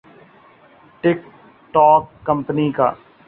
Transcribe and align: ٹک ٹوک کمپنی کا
ٹک 1.03 1.19
ٹوک 1.73 2.03
کمپنی 2.25 2.69
کا 2.71 2.89